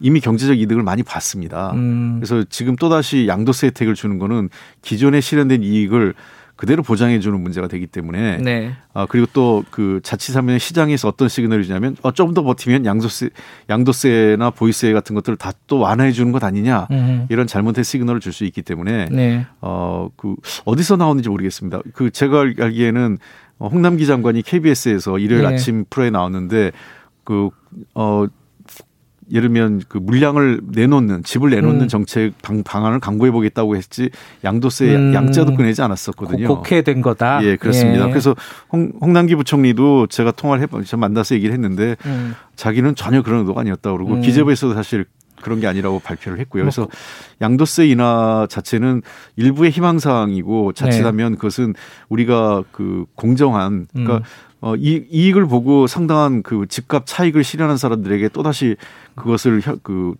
이미 0.00 0.20
경제적 0.20 0.58
이득을 0.58 0.82
많이 0.82 1.02
봤습니다. 1.02 1.70
음. 1.74 2.16
그래서 2.16 2.44
지금 2.50 2.74
또다시 2.76 3.26
양도세 3.28 3.68
혜택을 3.68 3.94
주는 3.94 4.18
거는 4.18 4.48
기존에 4.82 5.20
실현된 5.20 5.62
이익을 5.62 6.14
그대로 6.62 6.84
보장해 6.84 7.18
주는 7.18 7.40
문제가 7.40 7.66
되기 7.66 7.88
때문에 7.88 8.38
네. 8.38 8.72
아 8.94 9.04
그리고 9.08 9.26
또 9.32 9.64
그 9.72 9.98
자칫하면 10.04 10.60
시장에서 10.60 11.08
어떤 11.08 11.28
시그널이 11.28 11.66
냐면 11.68 11.96
어, 12.02 12.12
좀 12.12 12.34
더 12.34 12.44
버티면 12.44 12.86
양도세 12.86 13.30
양도세나 13.68 14.50
보이세 14.50 14.92
같은 14.92 15.16
것들을 15.16 15.36
다 15.38 15.52
또 15.66 15.80
완화해 15.80 16.12
주는 16.12 16.30
것 16.30 16.44
아니냐 16.44 16.86
음. 16.92 17.26
이런 17.30 17.48
잘못된 17.48 17.82
시그널을 17.82 18.20
줄 18.20 18.32
수 18.32 18.44
있기 18.44 18.62
때문에 18.62 19.06
네. 19.10 19.44
어그 19.60 20.36
어디서 20.64 20.96
나오는지 20.96 21.28
모르겠습니다. 21.30 21.80
그 21.94 22.10
제가 22.12 22.42
알기에는 22.42 23.18
홍남기 23.58 24.06
장관이 24.06 24.42
KBS에서 24.42 25.18
일요일 25.18 25.42
네. 25.42 25.54
아침 25.54 25.84
프로에 25.90 26.10
나왔는데 26.10 26.70
그 27.24 27.50
어 27.94 28.26
예를 29.30 29.48
들면 29.48 29.82
그 29.88 29.98
물량을 29.98 30.60
내놓는 30.68 31.22
집을 31.22 31.50
내놓는 31.50 31.82
음. 31.82 31.88
정책 31.88 32.32
방, 32.42 32.62
방안을 32.62 33.00
강구해 33.00 33.30
보겠다고 33.30 33.76
했지 33.76 34.10
양도세 34.44 34.94
음. 34.94 35.14
양자도 35.14 35.56
꺼내지 35.56 35.82
않았었거든요. 35.82 36.48
곡해된 36.48 37.02
거다. 37.02 37.44
예, 37.44 37.56
그렇습니다. 37.56 38.06
예. 38.06 38.10
그래서 38.10 38.34
홍, 38.72 38.92
홍남기 39.00 39.34
부총리도 39.34 40.08
제가 40.08 40.32
통화를 40.32 40.68
저 40.84 40.96
만나서 40.96 41.34
얘기를 41.34 41.52
했는데 41.52 41.96
음. 42.06 42.34
자기는 42.56 42.94
전혀 42.94 43.22
그런 43.22 43.40
의도가 43.40 43.60
아니었다 43.60 43.92
그러고 43.92 44.14
음. 44.14 44.20
기재부에서도 44.22 44.74
사실 44.74 45.04
그런 45.42 45.60
게 45.60 45.66
아니라고 45.66 45.98
발표를 45.98 46.38
했고요. 46.40 46.62
그래서 46.62 46.88
양도세 47.40 47.88
인하 47.88 48.46
자체는 48.48 49.02
일부의 49.36 49.70
희망 49.70 49.98
사항이고 49.98 50.72
자칫하면 50.72 51.32
네. 51.32 51.36
그것은 51.36 51.74
우리가 52.08 52.62
그 52.72 53.04
공정한 53.14 53.88
그러니까 53.92 54.18
음. 54.18 54.22
어, 54.62 54.76
이, 54.76 55.04
이익을 55.10 55.46
보고 55.46 55.88
상당한 55.88 56.42
그 56.42 56.66
집값 56.68 57.02
차익을 57.04 57.42
실현한 57.42 57.76
사람들에게 57.76 58.28
또다시 58.28 58.76
그것을 59.16 59.60
그, 59.82 60.14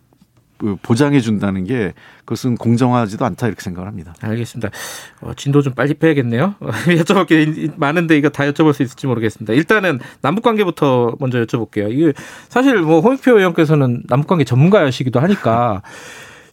그 0.59 0.77
보장해 0.83 1.21
준다는 1.21 1.63
게 1.65 1.95
그것은 2.25 2.57
공정하지도 2.57 3.25
않다 3.25 3.47
이렇게 3.47 3.63
생각을 3.63 3.89
합니다. 3.89 4.15
알겠습니다. 4.21 4.71
어, 5.21 5.33
진도 5.35 5.63
좀 5.63 5.75
빨리 5.75 5.95
빼야겠네요. 5.95 6.57
여쭤볼 6.61 7.29
게 7.29 7.71
많은데 7.77 8.19
이거 8.19 8.31
다 8.31 8.43
여쭤볼 8.43 8.73
수 8.73 8.83
있을지 8.83 9.07
모르겠습니다. 9.07 9.55
일단은 9.55 10.01
남북 10.23 10.43
관계부터 10.43 11.17
먼저 11.21 11.41
여쭤볼게요. 11.45 11.93
이게 11.93 12.13
사실 12.49 12.81
뭐 12.83 13.01
홍익표 13.01 13.39
의원께서는 13.39 14.03
남북 14.09 14.27
관계 14.27 14.43
전문가이시기도 14.43 15.21
하니까 15.21 15.83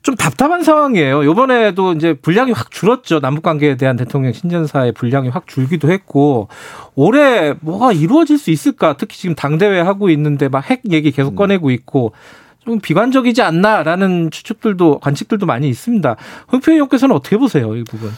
좀 0.02 0.16
답답한 0.16 0.64
상황이에요. 0.64 1.26
요번에도 1.26 1.94
이제 1.94 2.14
분량이 2.14 2.52
확 2.54 2.72
줄었죠. 2.72 3.20
남북 3.20 3.44
관계에 3.44 3.76
대한 3.76 3.98
대통령 3.98 4.32
신년사의 4.32 4.94
분량이 4.94 5.28
확 5.30 5.46
줄기도 5.48 5.92
했고 5.92 6.48
올해 6.96 7.54
뭐가 7.60 7.92
이루어질 7.92 8.38
수 8.38 8.50
있을까? 8.50 8.96
특히 8.98 9.18
지금 9.18 9.36
당대회 9.36 9.80
하고 9.82 10.10
있는데 10.10 10.48
막 10.48 10.70
핵 10.70 10.82
얘기 10.92 11.12
계속 11.12 11.34
음. 11.34 11.36
꺼내고 11.36 11.72
있고 11.72 12.14
좀 12.64 12.80
비관적이지 12.80 13.42
않나라는 13.42 14.32
추측들도 14.32 15.00
관측들도 15.00 15.46
많이 15.46 15.68
있습니다. 15.70 16.16
홍표 16.52 16.72
의원께서는 16.72 17.16
어떻게 17.16 17.38
보세요, 17.38 17.76
이 17.76 17.84
부분? 17.84 18.12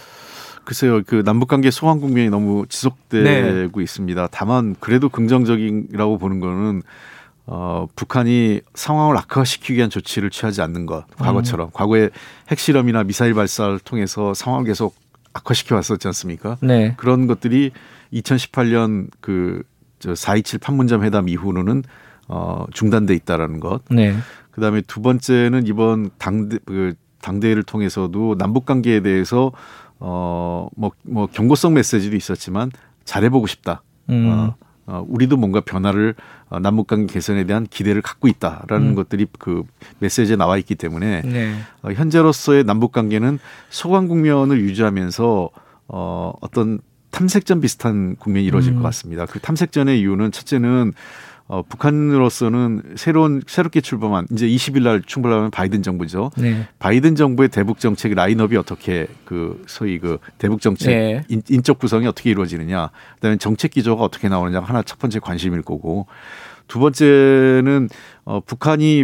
글쎄요, 0.63 1.01
그 1.05 1.23
남북 1.23 1.47
관계 1.47 1.71
소환 1.71 1.99
국면이 1.99 2.29
너무 2.29 2.65
지속되고 2.67 3.23
네. 3.23 3.67
있습니다. 3.79 4.27
다만 4.31 4.75
그래도 4.79 5.09
긍정적이라고 5.09 6.17
보는 6.17 6.39
거는 6.39 6.81
어, 7.45 7.87
북한이 7.95 8.61
상황을 8.73 9.17
악화시키기 9.17 9.75
위한 9.75 9.89
조치를 9.89 10.29
취하지 10.29 10.61
않는 10.61 10.85
것. 10.85 11.05
과거처럼. 11.17 11.67
음. 11.67 11.71
과거에 11.73 12.09
핵실험이나 12.49 13.03
미사일 13.03 13.33
발사를 13.33 13.79
통해서 13.79 14.33
상황을 14.33 14.65
계속 14.65 14.95
악화시켜 15.33 15.75
왔었지 15.75 16.07
않습니까? 16.07 16.57
네. 16.61 16.93
그런 16.97 17.27
것들이 17.27 17.71
2018년 18.13 19.09
그4.27 19.21 20.61
판문점 20.61 21.03
회담 21.03 21.29
이후로는 21.29 21.83
어, 22.27 22.65
중단돼 22.73 23.13
있다라는 23.15 23.59
것. 23.59 23.81
네. 23.89 24.15
그다음에 24.51 24.81
두 24.81 25.01
번째는 25.01 25.65
이번 25.67 26.09
당대 26.17 26.57
그 26.65 26.93
당대회를 27.21 27.63
통해서도 27.63 28.35
남북 28.37 28.65
관계에 28.65 29.01
대해서 29.01 29.51
어뭐뭐 29.99 30.91
뭐 31.03 31.27
경고성 31.27 31.73
메시지도 31.75 32.15
있었지만 32.15 32.71
잘해보고 33.05 33.47
싶다. 33.47 33.83
음. 34.09 34.27
어, 34.29 34.55
어, 34.87 35.05
우리도 35.07 35.37
뭔가 35.37 35.61
변화를 35.61 36.15
어, 36.15 36.40
남북관계 36.59 37.13
개선에 37.13 37.45
대한 37.45 37.65
기대를 37.65 38.01
갖고 38.01 38.27
있다라는 38.27 38.89
음. 38.89 38.95
것들이 38.95 39.27
그 39.39 39.63
메시지에 39.99 40.35
나와 40.35 40.57
있기 40.57 40.75
때문에 40.75 41.21
네. 41.21 41.55
어, 41.81 41.91
현재로서의 41.91 42.63
남북관계는 42.65 43.39
소강 43.69 44.07
국면을 44.07 44.59
유지하면서 44.61 45.49
어, 45.87 46.33
어떤 46.41 46.79
탐색전 47.11 47.61
비슷한 47.61 48.15
국면이 48.15 48.45
이루어질 48.45 48.73
음. 48.73 48.77
것 48.77 48.83
같습니다. 48.83 49.25
그 49.25 49.39
탐색전의 49.39 49.99
이유는 49.99 50.31
첫째는 50.31 50.93
어, 51.51 51.63
북한으로서는 51.63 52.81
새로운 52.95 53.41
새롭게 53.45 53.81
출범한 53.81 54.25
이제 54.31 54.47
20일 54.47 54.83
날 54.83 55.01
출범하면 55.05 55.51
바이든 55.51 55.83
정부죠. 55.83 56.31
네. 56.37 56.65
바이든 56.79 57.15
정부의 57.15 57.49
대북 57.49 57.81
정책 57.81 58.13
라인업이 58.13 58.55
어떻게 58.55 59.07
그 59.25 59.61
소위 59.67 59.99
그 59.99 60.17
대북 60.37 60.61
정책 60.61 60.91
네. 60.91 61.23
인, 61.27 61.41
인적 61.49 61.77
구성이 61.77 62.07
어떻게 62.07 62.29
이루어지느냐, 62.29 62.89
그다음에 63.15 63.35
정책 63.35 63.71
기조가 63.71 64.01
어떻게 64.01 64.29
나오느냐 64.29 64.61
하나 64.61 64.81
첫 64.81 64.97
번째 64.97 65.19
관심일 65.19 65.61
거고 65.61 66.07
두 66.71 66.79
번째는 66.79 67.89
어, 68.23 68.39
북한이 68.39 69.03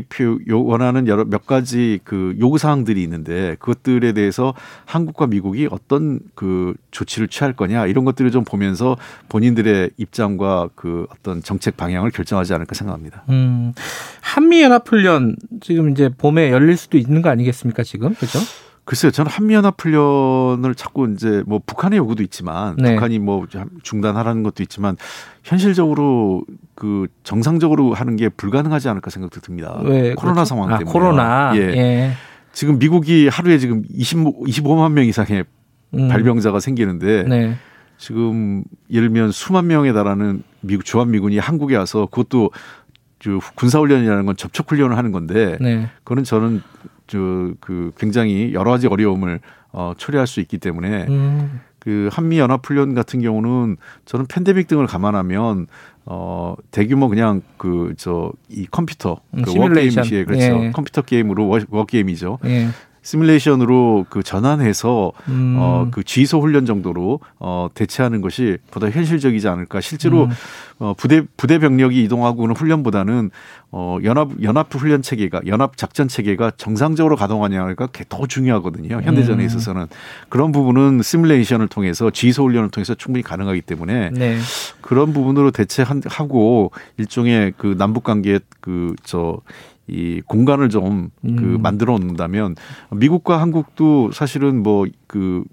원하는 0.49 1.05
여러 1.09 1.25
몇 1.25 1.45
가지 1.45 1.99
그 2.05 2.33
요구 2.39 2.57
사항들이 2.57 3.03
있는데 3.03 3.57
그것들에 3.59 4.13
대해서 4.13 4.53
한국과 4.85 5.27
미국이 5.27 5.67
어떤 5.69 6.21
그 6.33 6.75
조치를 6.91 7.27
취할 7.27 7.51
거냐 7.51 7.87
이런 7.87 8.05
것들을 8.05 8.31
좀 8.31 8.45
보면서 8.45 8.95
본인들의 9.27 9.89
입장과 9.97 10.69
그 10.75 11.07
어떤 11.11 11.43
정책 11.43 11.75
방향을 11.75 12.11
결정하지 12.11 12.53
않을까 12.53 12.73
생각합니다. 12.73 13.25
음, 13.27 13.73
한미 14.21 14.61
연합 14.61 14.87
훈련 14.87 15.35
지금 15.59 15.89
이제 15.89 16.07
봄에 16.07 16.51
열릴 16.53 16.77
수도 16.77 16.97
있는 16.97 17.21
거 17.21 17.29
아니겠습니까 17.29 17.83
지금 17.83 18.15
그렇죠? 18.15 18.39
글쎄요, 18.87 19.11
저는 19.11 19.29
한미연합 19.29 19.75
훈련을 19.81 20.73
자꾸 20.73 21.11
이제 21.11 21.43
뭐 21.45 21.59
북한의 21.63 21.97
요구도 21.97 22.23
있지만 22.23 22.77
네. 22.77 22.93
북한이 22.93 23.19
뭐 23.19 23.45
중단하라는 23.83 24.43
것도 24.43 24.63
있지만 24.63 24.95
현실적으로 25.43 26.45
그 26.73 27.07
정상적으로 27.23 27.93
하는 27.93 28.15
게 28.15 28.29
불가능하지 28.29 28.87
않을까 28.87 29.09
생각도 29.09 29.41
듭니다. 29.41 29.77
왜? 29.83 30.15
코로나 30.15 30.35
그렇죠? 30.35 30.45
상황 30.45 30.71
아, 30.71 30.77
때문에. 30.77 30.89
아, 30.89 30.93
코로나. 30.93 31.51
예. 31.57 31.59
예. 31.59 32.11
지금 32.53 32.79
미국이 32.79 33.27
하루에 33.27 33.57
지금 33.57 33.83
20, 33.89 34.19
25만 34.19 34.93
명 34.93 35.03
이상의 35.03 35.43
음. 35.93 36.07
발병자가 36.07 36.61
생기는데 36.61 37.23
네. 37.23 37.55
지금 37.97 38.63
예를 38.89 39.09
들면 39.09 39.33
수만 39.33 39.67
명에 39.67 39.91
달하는 39.91 40.43
미국 40.61 40.85
주한 40.85 41.11
미군이 41.11 41.39
한국에 41.39 41.75
와서 41.75 42.05
그것도 42.05 42.51
군사훈련이라는 43.55 44.25
건 44.25 44.37
접촉훈련을 44.37 44.95
하는 44.95 45.11
건데 45.11 45.57
네. 45.59 45.89
그거는 46.05 46.23
저는 46.23 46.61
저그 47.07 47.91
굉장히 47.97 48.53
여러 48.53 48.71
가지 48.71 48.87
어려움을 48.87 49.39
어, 49.71 49.93
처리할 49.97 50.27
수 50.27 50.39
있기 50.39 50.57
때문에 50.57 51.05
음. 51.09 51.61
그 51.79 52.09
한미 52.11 52.37
연합 52.39 52.65
훈련 52.67 52.93
같은 52.95 53.21
경우는 53.21 53.77
저는 54.05 54.25
팬데믹 54.27 54.67
등을 54.67 54.87
감안하면 54.87 55.67
어 56.05 56.55
대규모 56.71 57.09
그냥 57.09 57.41
그 57.57 57.93
저 57.97 58.31
이 58.49 58.65
컴퓨터 58.71 59.19
음, 59.33 59.41
그 59.43 59.51
시뮬레이션. 59.51 60.03
워게임이지 60.03 60.25
그렇죠 60.25 60.63
예. 60.65 60.71
컴퓨터 60.71 61.01
게임으로 61.01 61.47
워, 61.47 61.59
워게임이죠 61.69 62.39
예. 62.45 62.67
시뮬레이션으로 63.07 64.05
그 64.09 64.21
전환해서 64.21 65.13
음. 65.29 65.55
어그 65.57 66.03
지휘소 66.03 66.41
훈련 66.41 66.65
정도로 66.65 67.21
어 67.39 67.69
대체하는 67.73 68.19
것이 68.19 68.57
보다 68.69 68.89
현실적이지 68.89 69.47
않을까 69.47 69.79
실제로 69.79 70.25
음. 70.25 70.29
어 70.79 70.93
부대 70.97 71.21
부대 71.37 71.57
병력이 71.57 72.03
이동하고는 72.03 72.53
훈련보다는 72.53 73.31
어 73.71 73.97
연합 74.03 74.31
연합 74.43 74.73
훈련 74.75 75.01
체계가 75.01 75.41
연합 75.47 75.77
작전 75.77 76.09
체계가 76.09 76.51
정상적으로 76.57 77.15
가동하냐가 77.15 77.87
더 78.09 78.27
중요하거든요 78.27 78.99
현대전에 79.01 79.41
음. 79.41 79.45
있어서는 79.45 79.85
그런 80.27 80.51
부분은 80.51 81.01
시뮬레이션을 81.01 81.69
통해서 81.69 82.09
지소 82.09 82.43
훈련을 82.43 82.71
통해서 82.71 82.93
충분히 82.93 83.23
가능하기 83.23 83.61
때문에 83.61 84.09
네. 84.09 84.37
그런 84.81 85.13
부분으로 85.13 85.51
대체하고 85.51 86.71
일종의 86.97 87.53
그 87.57 87.73
남북 87.77 88.03
관계 88.03 88.39
그저 88.59 89.39
이 89.87 90.21
공간을 90.25 90.69
좀그 90.69 91.09
음. 91.25 91.61
만들어 91.61 91.97
놓는다면 91.97 92.55
미국과 92.91 93.39
한국도 93.41 94.11
사실은 94.11 94.61
뭐 94.63 94.85
그 95.07 95.43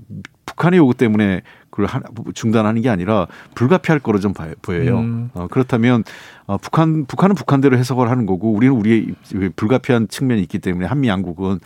북한의 0.46 0.78
요구 0.78 0.94
때문에 0.94 1.40
그걸 1.70 1.86
하- 1.86 2.00
중단하는 2.34 2.82
게 2.82 2.88
아니라 2.90 3.26
불가피할 3.54 3.98
거로 3.98 4.20
좀 4.20 4.32
봐요- 4.34 4.52
보여요. 4.62 4.98
음. 4.98 5.30
어, 5.34 5.46
그렇다면 5.50 6.04
어, 6.46 6.58
북한 6.58 7.06
북한은 7.06 7.34
북한대로 7.34 7.76
해석을 7.78 8.08
하는 8.10 8.26
거고 8.26 8.52
우리는 8.52 8.74
우리의 8.76 9.14
불가피한 9.56 10.08
측면이 10.08 10.42
있기 10.42 10.58
때문에 10.58 10.86
한미 10.86 11.08
양국은 11.08 11.58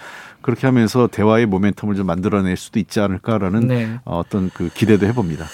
그렇게 0.42 0.66
하면서 0.66 1.06
대화의 1.08 1.46
모멘텀을 1.48 1.96
좀 1.96 2.06
만들어낼 2.06 2.56
수도 2.56 2.78
있지 2.78 3.00
않을까라는 3.00 3.66
네. 3.68 3.98
어, 4.04 4.18
어떤 4.20 4.48
그 4.54 4.68
기대도 4.72 5.06
해봅니다. 5.06 5.44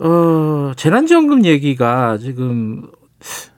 어, 0.00 0.72
재난지원금 0.76 1.44
얘기가 1.44 2.18
지금 2.18 2.88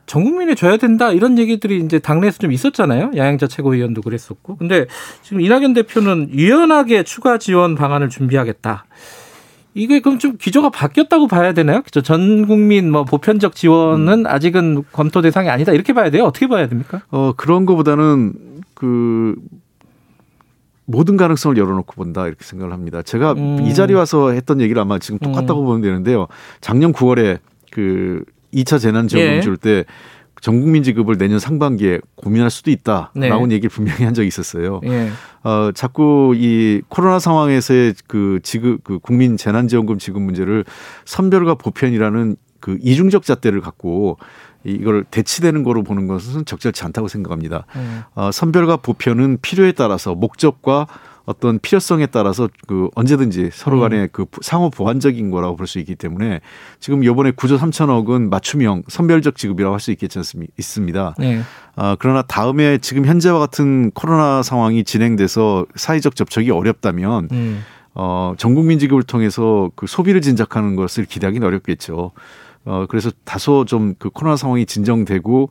전 0.07 0.25
국민에 0.25 0.55
줘야 0.55 0.77
된다 0.77 1.13
이런 1.13 1.39
얘기들이 1.39 1.81
이제 1.81 1.99
당내에서 1.99 2.39
좀 2.39 2.53
있었잖아요. 2.53 3.11
양양자 3.17 3.49
최고위원도 3.49 4.03
그랬었고. 4.03 4.57
근데 4.57 4.87
지금 5.23 5.41
이낙연 5.41 5.75
대표는 5.75 6.31
유연하게 6.33 7.03
추가 7.03 7.39
지원 7.39 7.75
방안을 7.75 8.09
준비하겠다. 8.09 8.87
이게 9.75 10.01
그럼 10.01 10.19
좀 10.19 10.39
기조가 10.39 10.71
바뀌었다고 10.71 11.27
봐야 11.27 11.53
되나요? 11.53 11.83
그죠? 11.83 12.01
전 12.01 12.47
국민 12.47 12.91
뭐 12.91 13.05
보편적 13.05 13.55
지원은 13.55 14.27
아직은 14.27 14.85
검토 14.91 15.21
대상이 15.21 15.51
아니다 15.51 15.73
이렇게 15.73 15.93
봐야 15.93 16.09
돼요. 16.09 16.25
어떻게 16.25 16.47
봐야 16.47 16.67
됩니까? 16.67 17.03
어, 17.11 17.35
그런 17.37 17.67
거보다는 17.67 18.33
그 18.75 19.35
모든 20.87 21.17
가능성을 21.17 21.59
열어놓고 21.59 21.95
본다 21.95 22.27
이렇게 22.27 22.45
생각을 22.45 22.73
합니다. 22.73 23.03
제가 23.03 23.33
음. 23.33 23.67
이 23.67 23.75
자리 23.75 23.93
와서 23.93 24.31
했던 24.31 24.61
얘기를 24.61 24.81
아마 24.81 24.99
지금 24.99 25.19
똑같다고 25.19 25.65
보면 25.65 25.83
되는데요. 25.83 26.29
작년 26.61 26.93
9월에 26.93 27.41
그 27.71 28.25
2차 28.53 28.81
재난지원금 28.81 29.37
예. 29.37 29.41
줄때 29.41 29.85
전 30.41 30.61
국민 30.61 30.83
지급을 30.83 31.17
내년 31.17 31.39
상반기에 31.39 32.01
고민할 32.15 32.51
수도 32.51 32.71
있다라고 32.71 33.47
네. 33.47 33.55
얘기를 33.55 33.71
분명히 33.71 34.05
한 34.05 34.15
적이 34.15 34.29
있었어요. 34.29 34.81
예. 34.85 35.11
어, 35.43 35.71
자꾸 35.75 36.35
이 36.37 36.83
코로나 36.89 37.19
상황에서의 37.19 37.95
그 38.07 38.41
지급, 38.43 38.85
그 38.85 38.99
국민 38.99 39.37
재난지원금 39.37 39.99
지급 39.99 40.23
문제를 40.23 40.65
선별과 41.05 41.55
보편이라는 41.55 42.37
그 42.61 42.79
이중적 42.83 43.23
잣대를 43.23 43.61
갖고 43.61 44.19
이걸 44.65 45.05
대치되는 45.05 45.63
거로 45.63 45.83
보는 45.83 46.07
것은 46.07 46.45
적절치 46.45 46.85
않다고 46.85 47.09
생각합니다. 47.09 47.67
음. 47.77 48.03
어, 48.15 48.31
선별과 48.33 48.79
보편은 48.79 49.39
필요에 49.41 49.73
따라서 49.73 50.15
목적과 50.15 50.87
어떤 51.27 51.59
필요성에 51.59 52.07
따라서 52.07 52.49
그 52.67 52.89
언제든지 52.95 53.51
서로 53.53 53.81
간에 53.81 54.09
그 54.13 54.27
상호 54.41 54.71
보완적인 54.71 55.31
거라고 55.31 55.57
볼 55.57 55.67
수 55.67 55.79
있기 55.81 55.97
때문에 55.97 56.41
지금 56.81 57.05
요번에 57.05 57.33
9조 57.33 57.59
3천억은 57.59 58.31
맞춤형 58.31 58.85
선별적 58.89 59.37
지급이라고 59.37 59.75
할 59.75 59.81
수 59.81 59.91
있겠지 59.91 60.19
않습니까? 60.21 60.53
있습니다. 60.57 61.15
네. 61.19 61.41
아, 61.75 61.97
그러나 61.99 62.23
다음에 62.23 62.79
지금 62.79 63.05
현재와 63.05 63.39
같은 63.41 63.91
코로나 63.91 64.43
상황이 64.43 64.85
진행돼서 64.85 65.67
사회적 65.75 66.15
접촉이 66.17 66.51
어렵다면 66.51 67.29
음. 67.33 67.63
어, 67.95 68.35
전 68.39 68.55
국민 68.55 68.79
지급을 68.79 69.03
통해서 69.03 69.71
그 69.75 69.87
소비를 69.87 70.21
진작하는 70.21 70.77
것을 70.77 71.05
기대하기는 71.07 71.47
어렵겠죠. 71.47 72.13
어, 72.65 72.87
그래서 72.89 73.11
다소 73.25 73.65
좀 73.65 73.95
그 73.99 74.11
코로나 74.11 74.37
상황이 74.37 74.65
진정되고 74.67 75.51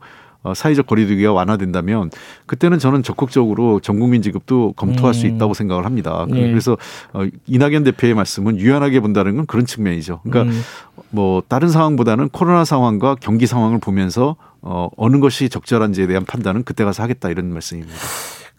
사회적 0.54 0.86
거리두기가 0.86 1.32
완화된다면 1.32 2.10
그때는 2.46 2.78
저는 2.78 3.02
적극적으로 3.02 3.80
전 3.80 3.98
국민 3.98 4.22
지급도 4.22 4.72
검토할 4.76 5.14
수 5.14 5.26
음. 5.26 5.34
있다고 5.34 5.54
생각을 5.54 5.84
합니다. 5.84 6.26
그- 6.30 6.36
예. 6.36 6.48
그래서 6.50 6.76
어, 7.12 7.24
이낙연 7.46 7.84
대표의 7.84 8.14
말씀은 8.14 8.58
유연하게 8.58 9.00
본다는 9.00 9.36
건 9.36 9.46
그런 9.46 9.66
측면이죠. 9.66 10.20
그러니까 10.24 10.52
음. 10.54 10.62
뭐 11.10 11.42
다른 11.48 11.68
상황보다는 11.68 12.28
코로나 12.30 12.64
상황과 12.64 13.16
경기 13.20 13.46
상황을 13.46 13.78
보면서 13.78 14.36
어, 14.62 14.88
어느 14.96 15.18
것이 15.20 15.48
적절한지에 15.48 16.06
대한 16.06 16.24
판단은 16.24 16.64
그때 16.64 16.84
가서 16.84 17.02
하겠다 17.02 17.28
이런 17.30 17.52
말씀입니다. 17.52 17.94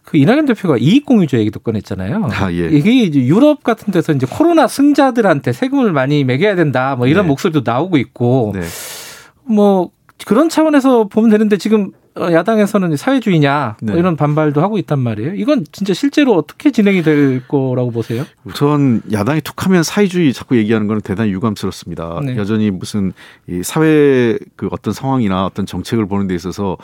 그 0.05 0.15
이낙연 0.17 0.45
대표가 0.45 0.77
이익공유제 0.77 1.37
얘기도 1.37 1.59
꺼냈잖아요. 1.59 2.29
아, 2.31 2.49
예. 2.53 2.69
이게 2.69 2.93
이제 3.03 3.19
유럽 3.25 3.61
같은 3.65 3.91
데서 3.91 4.13
이제 4.13 4.25
코로나 4.29 4.65
승자들한테 4.65 5.51
세금을 5.51 5.91
많이 5.91 6.23
매겨야 6.23 6.55
된다. 6.55 6.95
뭐 6.95 7.07
이런 7.07 7.25
네. 7.25 7.27
목소리도 7.27 7.63
나오고 7.65 7.97
있고 7.97 8.53
네. 8.55 8.61
뭐 9.43 9.89
그런 10.25 10.49
차원에서 10.49 11.05
보면 11.07 11.29
되는데 11.29 11.57
지금 11.57 11.91
어, 12.15 12.31
야당에서는 12.31 12.97
사회주의냐 12.97 13.77
뭐 13.83 13.93
네. 13.93 13.99
이런 13.99 14.15
반발도 14.15 14.61
하고 14.61 14.77
있단 14.79 14.99
말이에요. 14.99 15.35
이건 15.35 15.65
진짜 15.71 15.93
실제로 15.93 16.33
어떻게 16.33 16.71
진행이 16.71 17.03
될 17.03 17.47
거라고 17.47 17.91
보세요? 17.91 18.25
우선 18.43 19.01
야당이 19.11 19.41
툭하면 19.41 19.83
사회주의 19.83 20.33
자꾸 20.33 20.57
얘기하는 20.57 20.87
건 20.87 20.99
대단히 21.01 21.31
유감스럽습니다. 21.31 22.21
네. 22.25 22.35
여전히 22.37 22.71
무슨 22.71 23.13
이 23.47 23.61
사회 23.63 24.37
그 24.55 24.67
어떤 24.71 24.93
상황이나 24.93 25.45
어떤 25.45 25.65
정책을 25.65 26.07
보는 26.07 26.27
데 26.27 26.35
있어서 26.35 26.77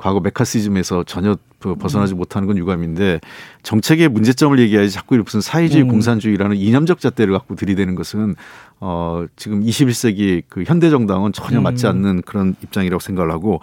과거 0.00 0.18
메카시즘에서 0.20 1.04
전혀 1.04 1.36
그 1.58 1.74
벗어나지 1.74 2.14
못하는 2.14 2.48
건 2.48 2.56
유감인데 2.56 3.20
정책의 3.62 4.08
문제점을 4.08 4.58
얘기하지 4.58 4.90
자꾸 4.90 5.14
무슨 5.16 5.42
사회주의 5.42 5.84
음. 5.84 5.88
공산주의라는 5.88 6.56
이념적 6.56 7.00
잣대를 7.00 7.34
갖고 7.34 7.54
들이대는 7.54 7.96
것은 7.96 8.34
어 8.80 9.26
지금 9.36 9.62
21세기 9.62 10.44
그 10.48 10.64
현대 10.66 10.88
정당은 10.88 11.34
전혀 11.34 11.60
맞지 11.60 11.84
음. 11.86 11.90
않는 11.90 12.22
그런 12.22 12.56
입장이라고 12.62 12.98
생각을 12.98 13.30
하고 13.30 13.60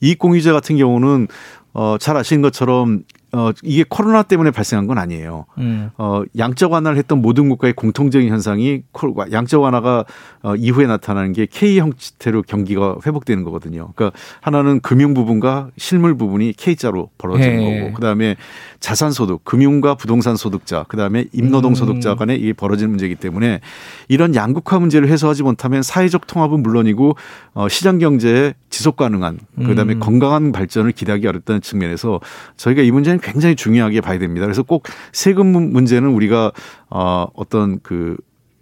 이익공유제 0.00 0.52
같은 0.52 0.76
경우는 0.76 1.26
어잘 1.72 2.16
아시는 2.16 2.40
것처럼 2.40 3.02
어 3.32 3.50
이게 3.62 3.84
코로나 3.88 4.22
때문에 4.22 4.50
발생한 4.50 4.86
건 4.86 4.98
아니에요. 4.98 5.46
음. 5.58 5.90
어, 5.98 6.22
양적 6.36 6.72
완화를 6.72 6.98
했던 6.98 7.22
모든 7.22 7.48
국가의 7.48 7.74
공통적인 7.74 8.28
현상이 8.28 8.82
코- 8.92 9.14
양적 9.30 9.62
완화가 9.62 10.04
어, 10.42 10.56
이후에 10.56 10.86
나타나는 10.86 11.32
게 11.32 11.46
K 11.46 11.78
형태로 11.78 12.42
경기가 12.42 12.96
회복되는 13.06 13.44
거거든요. 13.44 13.92
그러니까 13.94 14.18
하나는 14.40 14.80
금융 14.80 15.14
부분과 15.14 15.68
실물 15.76 16.16
부분이 16.16 16.54
K자로 16.54 17.10
벌어지는 17.18 17.62
예. 17.62 17.80
거고, 17.80 17.94
그 17.94 18.00
다음에 18.00 18.36
자산 18.80 19.12
소득, 19.12 19.44
금융과 19.44 19.94
부동산 19.94 20.34
소득자, 20.36 20.84
그 20.88 20.96
다음에 20.96 21.26
임노동 21.32 21.72
음. 21.72 21.74
소득자 21.74 22.14
간에 22.14 22.34
이게 22.34 22.52
벌어지는 22.52 22.90
문제이기 22.90 23.14
때문에 23.16 23.60
이런 24.08 24.34
양극화 24.34 24.78
문제를 24.80 25.08
해소하지 25.08 25.42
못하면 25.42 25.82
사회적 25.82 26.26
통합은 26.26 26.62
물론이고 26.62 27.14
어, 27.54 27.68
시장 27.68 27.98
경제의 27.98 28.54
지속 28.70 28.96
가능한, 28.96 29.38
그 29.56 29.74
다음에 29.74 29.94
음. 29.94 30.00
건강한 30.00 30.52
발전을 30.52 30.92
기대하기 30.92 31.26
어렵다는 31.26 31.60
측면에서 31.60 32.20
저희가 32.56 32.82
이 32.82 32.90
문제는 32.90 33.19
굉장히 33.22 33.54
중요하게 33.56 34.00
봐야 34.00 34.18
됩니다. 34.18 34.46
그래서 34.46 34.62
꼭 34.62 34.84
세금 35.12 35.46
문- 35.48 35.72
문제는 35.72 36.08
우리가 36.10 36.52
어, 36.90 37.26
어떤 37.34 37.80
그 37.82 38.16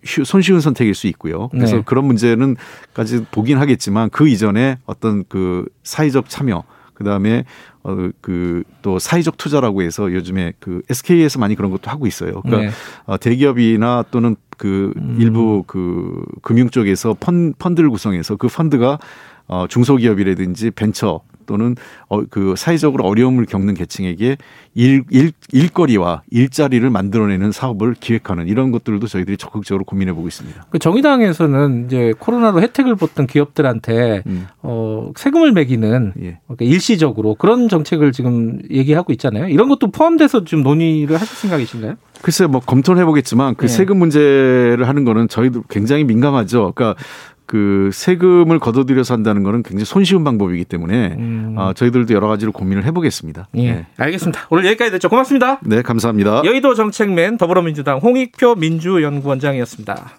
휴- 0.05 0.25
손쉬운 0.25 0.61
선택일 0.61 0.95
수 0.95 1.07
있고요. 1.09 1.49
그래서 1.49 1.77
네. 1.77 1.83
그런 1.85 2.05
문제는까지 2.07 3.25
보긴 3.31 3.59
하겠지만 3.59 4.11
그 4.11 4.29
이전에 4.29 4.79
어떤 4.87 5.25
그 5.29 5.65
사회적 5.83 6.29
참여 6.29 6.65
그다음에 6.95 7.45
어 7.83 8.11
그 8.21 8.65
또 8.83 8.99
사회적 8.99 9.37
투자라고 9.37 9.83
해서 9.83 10.13
요즘에 10.13 10.53
그 10.61 10.83
SK에서 10.91 11.39
많이 11.39 11.55
그런 11.55 11.71
것도 11.71 11.91
하고 11.91 12.07
있어요. 12.07 12.41
그러니까 12.43 12.71
네. 12.71 12.77
어, 13.07 13.19
대기업이나 13.19 14.05
또는 14.11 14.35
그 14.57 14.93
음. 14.97 15.17
일부 15.21 15.63
그 15.67 16.23
금융 16.43 16.71
쪽에서 16.71 17.15
펀, 17.19 17.53
펀드를 17.59 17.91
구성해서 17.91 18.37
그 18.37 18.49
펀드가 18.49 18.99
어, 19.47 19.67
중소기업이라든지 19.69 20.71
벤처 20.73 21.21
또는 21.49 21.75
어, 22.09 22.23
그 22.31 22.55
사회적으로 22.57 23.05
어려움을 23.05 23.47
겪는 23.47 23.75
계층에게 23.75 24.37
일, 24.75 25.03
일, 25.11 25.33
일거리와 25.51 26.23
일자리를 26.31 26.89
만들어내는 26.89 27.51
사업을 27.51 27.95
기획하는 27.99 28.47
이런 28.47 28.71
것들도 28.71 29.05
저희들이 29.09 29.37
적극적으로 29.39 29.85
고민해 29.85 30.13
보고 30.13 30.29
있습니다. 30.29 30.67
그 30.71 30.79
정의당에서는 30.79 31.87
이제 31.87 32.13
코로나로 32.19 32.61
혜택을 32.61 32.95
받던 32.95 33.27
기업들한테 33.27 34.23
음. 34.27 34.47
어, 34.63 35.11
세금을 35.17 35.53
매기는 35.53 36.13
예. 36.23 36.39
그러니까 36.47 36.65
일시적으로 36.65 37.35
그런 37.35 37.69
정책을 37.69 38.13
지금 38.13 38.61
얘기하고 38.71 39.13
있잖아요. 39.15 39.49
이런 39.49 39.69
것도 39.69 39.91
포함돼서 39.91 40.45
지금 40.45 40.63
논의를 40.63 41.17
하실 41.17 41.35
생각이신가요? 41.37 41.97
글쎄 42.21 42.47
뭐 42.47 42.61
검토를 42.61 43.01
해보겠지만 43.03 43.55
그 43.55 43.67
네. 43.67 43.73
세금 43.73 43.99
문제를 43.99 44.87
하는 44.87 45.05
거는 45.05 45.29
저희도 45.29 45.63
굉장히 45.69 46.05
민감하죠. 46.05 46.73
그러니까 46.75 47.01
그 47.49 47.89
세금을 47.95 48.59
걷어들여서 48.59 49.15
한다는 49.15 49.43
거는 49.43 49.63
굉장히 49.63 49.87
손쉬운 49.87 50.23
방법이기 50.23 50.67
때문에 50.67 51.17
음. 51.19 51.55
어, 51.57 51.73
저희들도 51.73 52.13
여러 52.13 52.29
가지로 52.29 52.53
고민을 52.53 52.85
해보겠습니다. 52.85 53.49
예, 53.57 53.73
네. 53.73 53.87
알겠습니다. 53.97 54.47
오늘 54.51 54.67
여기까지 54.67 54.91
됐죠. 54.91 55.09
고맙습니다. 55.09 55.59
네, 55.63 55.81
감사합니다. 55.81 56.43
여의도 56.45 56.75
정책맨 56.75 57.39
더불어민주당 57.39 57.99
홍익표 58.01 58.57
민주연구원장이었습니다. 58.57 60.19